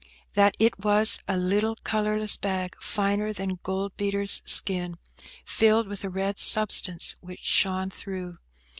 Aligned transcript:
That 0.33 0.55
is 0.57 0.71
was 0.79 1.19
a 1.27 1.37
little 1.37 1.75
colourless 1.83 2.35
bag, 2.35 2.75
finer 2.81 3.33
than 3.33 3.59
gold 3.61 3.95
beater's 3.97 4.41
skin, 4.47 4.97
filled 5.45 5.87
with 5.87 6.03
a 6.03 6.09
red 6.09 6.39
substance, 6.39 7.15
which 7.21 7.41
shone 7.43 7.91
through. 7.91 8.39